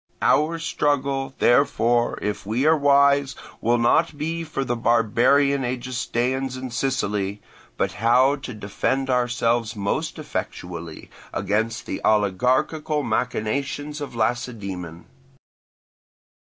[0.23, 6.71] Our struggle, therefore, if we are wise, will not be for the barbarian Egestaeans in
[6.71, 7.39] Sicily,
[7.77, 15.05] but how to defend ourselves most effectually against the oligarchical machinations of Lacedaemon.